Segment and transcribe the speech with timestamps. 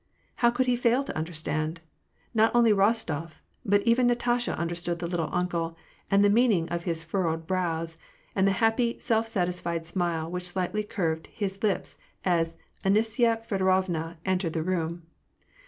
[0.39, 1.79] ^Tow could he fail to understand?
[2.33, 5.77] Not only Rostof, but even Natasha understood the" little uncle"
[6.09, 7.99] and the mean ing of his furrowed brows,
[8.33, 14.53] and the happy, self satisfied smile which slightly curved his lips as Anisya Feodorovna entered
[14.53, 15.03] the room.